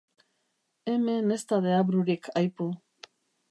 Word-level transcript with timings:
Hemen 0.91 1.35
ez 1.35 1.39
da 1.53 1.61
deabrurik 1.67 2.33
aipu. 2.43 2.71